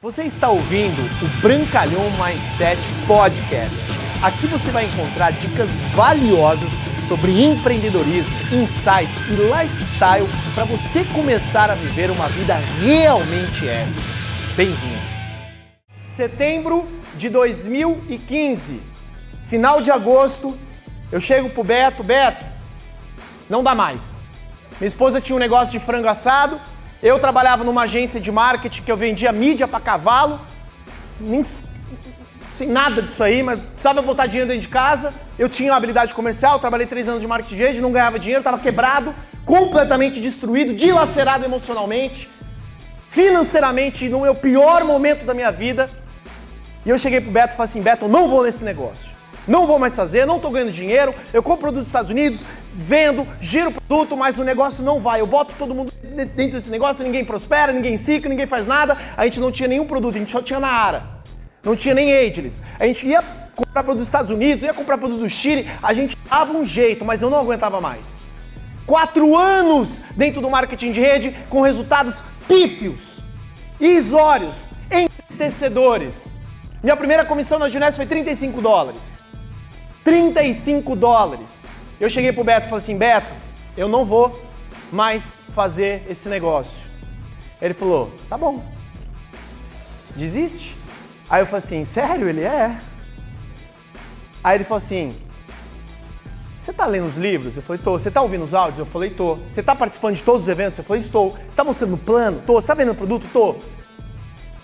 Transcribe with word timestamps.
Você 0.00 0.22
está 0.22 0.48
ouvindo 0.48 1.02
o 1.20 1.40
Brancalhão 1.40 2.04
Mindset 2.12 2.80
Podcast. 3.04 3.74
Aqui 4.22 4.46
você 4.46 4.70
vai 4.70 4.84
encontrar 4.84 5.32
dicas 5.32 5.80
valiosas 5.92 6.70
sobre 7.08 7.42
empreendedorismo, 7.42 8.32
insights 8.52 9.18
e 9.28 9.34
lifestyle 9.34 10.28
para 10.54 10.64
você 10.66 11.04
começar 11.06 11.68
a 11.68 11.74
viver 11.74 12.12
uma 12.12 12.28
vida 12.28 12.54
realmente 12.80 13.68
épica. 13.68 14.00
Bem-vindo! 14.54 15.02
Setembro 16.04 16.86
de 17.16 17.28
2015, 17.28 18.80
final 19.46 19.82
de 19.82 19.90
agosto, 19.90 20.56
eu 21.10 21.20
chego 21.20 21.50
pro 21.50 21.64
Beto, 21.64 22.04
Beto, 22.04 22.46
não 23.50 23.64
dá 23.64 23.74
mais. 23.74 24.30
Minha 24.78 24.86
esposa 24.86 25.20
tinha 25.20 25.34
um 25.34 25.40
negócio 25.40 25.72
de 25.72 25.84
frango 25.84 26.06
assado, 26.06 26.60
eu 27.02 27.18
trabalhava 27.18 27.62
numa 27.64 27.82
agência 27.82 28.20
de 28.20 28.30
marketing 28.30 28.82
que 28.82 28.90
eu 28.90 28.96
vendia 28.96 29.32
mídia 29.32 29.68
para 29.68 29.80
cavalo, 29.80 30.40
nem 31.20 31.44
sem 32.56 32.68
nada 32.68 33.00
disso 33.00 33.22
aí, 33.22 33.42
mas 33.42 33.60
precisava 33.60 34.02
botar 34.02 34.26
dinheiro 34.26 34.48
dentro 34.48 34.62
de 34.62 34.68
casa. 34.68 35.12
Eu 35.38 35.48
tinha 35.48 35.70
uma 35.70 35.76
habilidade 35.76 36.12
comercial, 36.12 36.58
trabalhei 36.58 36.86
três 36.86 37.08
anos 37.08 37.20
de 37.20 37.26
marketing 37.26 37.54
de 37.54 37.62
rede, 37.62 37.80
não 37.80 37.92
ganhava 37.92 38.18
dinheiro, 38.18 38.40
estava 38.40 38.58
quebrado, 38.58 39.14
completamente 39.44 40.20
destruído, 40.20 40.74
dilacerado 40.74 41.44
emocionalmente, 41.44 42.28
financeiramente, 43.10 44.08
no 44.08 44.20
meu 44.20 44.34
pior 44.34 44.84
momento 44.84 45.24
da 45.24 45.34
minha 45.34 45.52
vida. 45.52 45.88
E 46.84 46.90
eu 46.90 46.98
cheguei 46.98 47.20
pro 47.20 47.30
Beto 47.30 47.54
e 47.54 47.56
falei 47.56 47.70
assim: 47.70 47.82
Beto, 47.82 48.06
eu 48.06 48.08
não 48.08 48.28
vou 48.28 48.42
nesse 48.42 48.64
negócio 48.64 49.17
não 49.48 49.66
vou 49.66 49.78
mais 49.78 49.96
fazer, 49.96 50.26
não 50.26 50.36
estou 50.36 50.50
ganhando 50.50 50.70
dinheiro, 50.70 51.14
eu 51.32 51.42
compro 51.42 51.62
produtos 51.62 51.84
dos 51.84 51.88
Estados 51.88 52.10
Unidos, 52.10 52.44
vendo, 52.74 53.26
giro 53.40 53.72
produto, 53.72 54.16
mas 54.16 54.38
o 54.38 54.44
negócio 54.44 54.84
não 54.84 55.00
vai. 55.00 55.20
Eu 55.20 55.26
boto 55.26 55.54
todo 55.58 55.74
mundo 55.74 55.92
dentro 56.02 56.52
desse 56.52 56.70
negócio, 56.70 57.02
ninguém 57.02 57.24
prospera, 57.24 57.72
ninguém 57.72 57.96
cicla, 57.96 58.28
ninguém 58.28 58.46
faz 58.46 58.66
nada. 58.66 58.96
A 59.16 59.24
gente 59.24 59.40
não 59.40 59.50
tinha 59.50 59.68
nenhum 59.68 59.86
produto, 59.86 60.16
a 60.16 60.18
gente 60.18 60.30
só 60.30 60.42
tinha 60.42 60.60
na 60.60 60.68
Ara. 60.68 61.02
Não 61.64 61.74
tinha 61.74 61.94
nem 61.94 62.14
Ageless. 62.14 62.62
A 62.78 62.86
gente 62.86 63.06
ia 63.06 63.22
comprar 63.54 63.82
produto 63.82 63.98
dos 63.98 64.08
Estados 64.08 64.30
Unidos, 64.30 64.62
ia 64.62 64.74
comprar 64.74 64.98
produto 64.98 65.20
do 65.20 65.30
Chile, 65.30 65.68
a 65.82 65.92
gente 65.92 66.16
dava 66.28 66.52
um 66.52 66.64
jeito, 66.64 67.04
mas 67.04 67.22
eu 67.22 67.30
não 67.30 67.40
aguentava 67.40 67.80
mais. 67.80 68.18
Quatro 68.86 69.36
anos 69.36 70.00
dentro 70.16 70.40
do 70.40 70.48
marketing 70.48 70.92
de 70.92 71.00
rede 71.00 71.34
com 71.50 71.60
resultados 71.60 72.22
pífios, 72.46 73.20
isórios, 73.80 74.70
entristecedores. 74.90 76.38
Minha 76.82 76.96
primeira 76.96 77.24
comissão 77.24 77.58
na 77.58 77.68
Juness 77.68 77.96
foi 77.96 78.06
35 78.06 78.60
dólares. 78.60 79.27
35 80.08 80.96
dólares. 80.96 81.68
Eu 82.00 82.08
cheguei 82.08 82.32
pro 82.32 82.42
Beto 82.42 82.66
e 82.66 82.70
falei 82.70 82.82
assim: 82.82 82.96
Beto, 82.96 83.30
eu 83.76 83.86
não 83.86 84.06
vou 84.06 84.32
mais 84.90 85.38
fazer 85.54 86.02
esse 86.08 86.30
negócio. 86.30 86.88
Ele 87.60 87.74
falou: 87.74 88.10
tá 88.26 88.38
bom, 88.38 88.64
desiste. 90.16 90.74
Aí 91.28 91.42
eu 91.42 91.46
falei 91.46 91.58
assim: 91.58 91.84
sério? 91.84 92.26
Ele 92.26 92.42
é. 92.42 92.74
Aí 94.42 94.56
ele 94.56 94.64
falou 94.64 94.78
assim: 94.78 95.14
você 96.58 96.72
tá 96.72 96.86
lendo 96.86 97.06
os 97.06 97.18
livros? 97.18 97.56
Eu 97.56 97.62
falei, 97.62 97.82
tô. 97.82 97.92
Você 97.92 98.10
tá 98.10 98.22
ouvindo 98.22 98.44
os 98.44 98.54
áudios? 98.54 98.78
Eu 98.78 98.86
falei, 98.86 99.10
tô. 99.10 99.34
Você 99.34 99.62
tá 99.62 99.76
participando 99.76 100.14
de 100.14 100.22
todos 100.22 100.42
os 100.42 100.48
eventos? 100.48 100.78
Eu 100.78 100.84
falei, 100.84 101.02
estou. 101.02 101.30
Você 101.30 101.56
tá 101.56 101.64
mostrando 101.64 101.94
o 101.94 101.98
plano? 101.98 102.42
Tô. 102.46 102.54
Você 102.54 102.66
tá 102.66 102.72
vendo 102.72 102.92
o 102.92 102.94
produto? 102.94 103.26
Tô. 103.30 103.56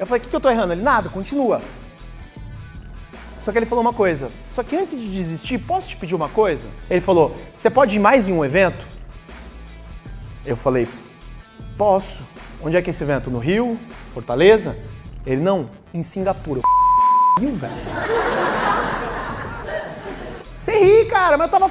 Eu 0.00 0.04
falei, 0.04 0.20
o 0.20 0.24
que, 0.24 0.30
que 0.30 0.36
eu 0.36 0.40
tô 0.40 0.50
errando? 0.50 0.72
Ele, 0.72 0.82
nada, 0.82 1.08
continua. 1.08 1.62
Só 3.48 3.52
que 3.52 3.56
ele 3.56 3.64
falou 3.64 3.80
uma 3.80 3.94
coisa. 3.94 4.30
Só 4.46 4.62
que 4.62 4.76
antes 4.76 5.00
de 5.00 5.08
desistir, 5.08 5.56
posso 5.56 5.88
te 5.88 5.96
pedir 5.96 6.14
uma 6.14 6.28
coisa? 6.28 6.68
Ele 6.90 7.00
falou: 7.00 7.34
Você 7.56 7.70
pode 7.70 7.96
ir 7.96 7.98
mais 7.98 8.28
em 8.28 8.32
um 8.34 8.44
evento? 8.44 8.86
Eu 10.44 10.54
falei: 10.54 10.86
Posso. 11.78 12.22
Onde 12.62 12.76
é 12.76 12.82
que 12.82 12.90
é 12.90 12.92
esse 12.92 13.02
evento? 13.02 13.30
No 13.30 13.38
Rio? 13.38 13.80
Fortaleza? 14.12 14.78
Ele 15.24 15.40
não, 15.40 15.70
em 15.94 16.02
Singapura. 16.02 16.60
Rio, 17.40 17.54
velho. 17.54 17.72
Você 20.58 20.72
ri, 20.78 21.06
cara, 21.06 21.38
mas 21.38 21.46
eu 21.46 21.50
tava 21.50 21.70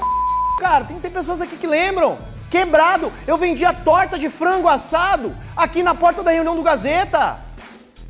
cara. 0.60 0.84
Tem, 0.86 1.00
tem 1.00 1.12
pessoas 1.12 1.42
aqui 1.42 1.58
que 1.58 1.68
lembram. 1.68 2.18
Quebrado. 2.50 3.14
Eu 3.28 3.38
vendia 3.38 3.72
torta 3.72 4.18
de 4.18 4.30
frango 4.30 4.68
assado 4.68 5.38
aqui 5.56 5.84
na 5.84 5.94
porta 5.94 6.24
da 6.24 6.32
reunião 6.32 6.56
do 6.56 6.64
Gazeta. 6.64 7.38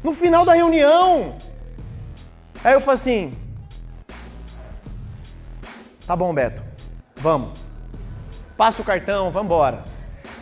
No 0.01 0.13
final 0.13 0.45
da 0.45 0.53
reunião. 0.53 1.35
Aí 2.63 2.71
eu 2.73 2.79
falei 2.79 2.95
assim: 2.95 3.46
Tá 6.07 6.15
bom, 6.15 6.33
Beto. 6.33 6.63
Vamos. 7.17 7.59
Passa 8.55 8.81
o 8.81 8.85
cartão, 8.85 9.29
vamos 9.29 9.47
embora. 9.47 9.83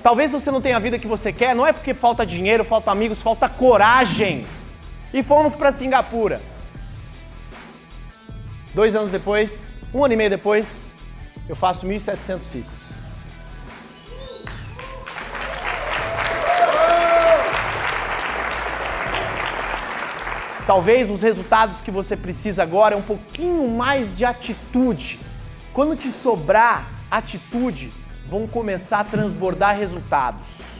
Talvez 0.03 0.31
você 0.31 0.51
não 0.51 0.61
tenha 0.61 0.77
a 0.77 0.79
vida 0.79 0.99
que 0.99 1.07
você 1.07 1.33
quer, 1.33 1.55
não 1.55 1.65
é 1.65 1.73
porque 1.73 1.91
falta 1.91 2.23
dinheiro, 2.23 2.63
falta 2.63 2.91
amigos, 2.91 3.23
falta 3.23 3.49
coragem. 3.49 4.45
E 5.11 5.23
fomos 5.23 5.55
para 5.55 5.71
Singapura. 5.71 6.39
Dois 8.75 8.95
anos 8.95 9.09
depois, 9.09 9.77
um 9.91 10.05
ano 10.05 10.13
e 10.13 10.17
meio 10.17 10.29
depois, 10.29 10.93
eu 11.49 11.55
faço 11.55 11.87
1.700 11.87 12.41
ciclos. 12.43 12.99
Talvez 20.67 21.09
os 21.09 21.23
resultados 21.23 21.81
que 21.81 21.89
você 21.89 22.15
precisa 22.15 22.61
agora 22.61 22.93
é 22.93 22.97
um 22.97 23.01
pouquinho 23.01 23.67
mais 23.67 24.15
de 24.15 24.23
atitude 24.23 25.25
quando 25.75 25.93
te 25.93 26.09
sobrar 26.09 26.87
atitude, 27.11 27.91
vão 28.29 28.47
começar 28.47 29.01
a 29.01 29.03
transbordar 29.03 29.77
resultados. 29.77 30.75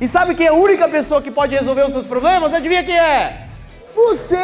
E 0.00 0.08
sabe 0.08 0.34
quem 0.34 0.46
é 0.46 0.48
a 0.48 0.54
única 0.54 0.88
pessoa 0.88 1.20
que 1.20 1.30
pode 1.30 1.54
resolver 1.54 1.82
os 1.82 1.92
seus 1.92 2.06
problemas? 2.06 2.54
Adivinha 2.54 2.82
quem 2.82 2.98
é? 2.98 3.48
Você! 3.94 4.43